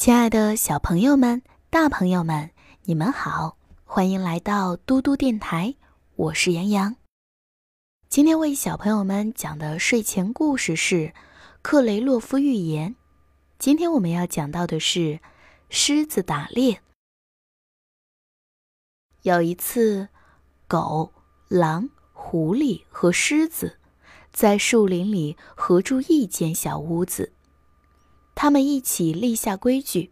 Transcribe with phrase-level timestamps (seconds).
[0.00, 2.52] 亲爱的小朋友们、大朋友们，
[2.84, 5.74] 你们好，欢迎来到嘟嘟电台，
[6.16, 6.96] 我是杨洋。
[8.08, 10.94] 今天为小朋友们讲的睡前故事是
[11.60, 12.92] 《克雷洛夫寓言》。
[13.58, 15.20] 今天我们要讲到的是
[15.68, 16.80] 狮子打猎。
[19.20, 20.08] 有一次，
[20.66, 21.12] 狗、
[21.48, 23.78] 狼、狐狸和狮子
[24.32, 27.34] 在树林里合住一间小屋子。
[28.34, 30.10] 他们一起立下规矩，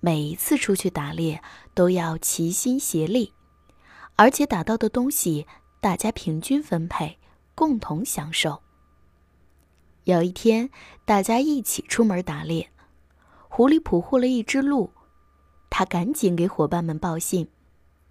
[0.00, 1.42] 每一次出去打猎
[1.74, 3.32] 都要齐心协力，
[4.16, 5.46] 而且打到的东西
[5.80, 7.18] 大家平均分配，
[7.54, 8.62] 共同享受。
[10.04, 10.70] 有一天，
[11.04, 12.70] 大家一起出门打猎，
[13.48, 14.92] 狐狸捕获了一只鹿，
[15.70, 17.48] 他赶紧给伙伴们报信，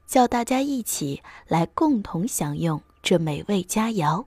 [0.06, 4.26] 叫大家一起来共同享用这美味佳肴。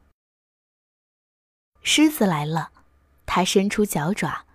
[1.82, 2.72] 狮子来了，
[3.24, 4.47] 它伸出脚爪。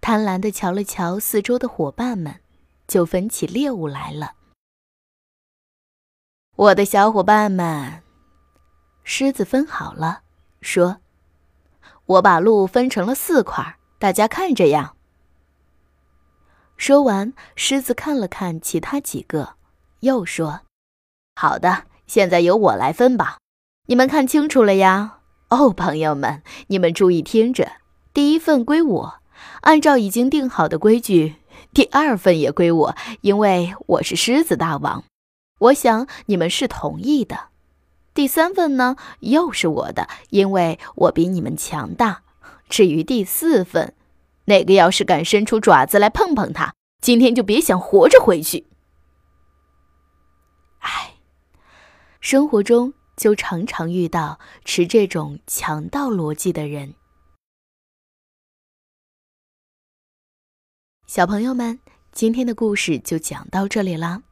[0.00, 2.40] 贪婪地瞧了瞧四周的伙伴们，
[2.88, 4.32] 就分起猎物来了。
[6.56, 8.02] 我的小伙伴们，
[9.04, 10.22] 狮子分好了，
[10.60, 10.98] 说
[12.06, 14.96] ：“我把鹿分成了四块，大家看着样。”
[16.76, 19.54] 说完，狮子看了看其他几个，
[20.00, 20.62] 又说
[21.36, 23.36] ：“好的，现在由我来分吧。
[23.86, 25.18] 你们看清楚了呀？
[25.50, 27.70] 哦，朋友们，你们注意听着，
[28.14, 29.19] 第一份归我。”
[29.62, 31.36] 按照已经定好的规矩，
[31.72, 35.04] 第二份也归我，因为我是狮子大王。
[35.58, 37.48] 我想你们是同意的。
[38.12, 42.22] 第三份呢，又是我的，因为我比你们强大。
[42.68, 43.94] 至于第四份，
[44.46, 48.66] 哪个要是敢伸出爪子来碰碰它，今天就别想活着回去。
[50.78, 51.14] 唉，
[52.20, 56.94] 生活中就常常遇到持这种强盗逻辑的人。
[61.12, 61.80] 小朋友们，
[62.12, 64.22] 今天的故事就讲到这里啦。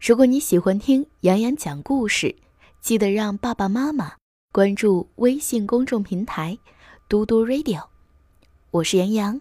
[0.00, 2.36] 如果你喜欢听杨洋讲故事，
[2.80, 4.12] 记得让爸爸妈妈
[4.52, 6.56] 关注微信公众平台
[7.10, 7.88] “嘟嘟 Radio”。
[8.70, 9.40] 我是杨洋，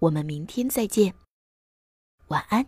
[0.00, 1.14] 我们明天再见，
[2.26, 2.66] 晚安。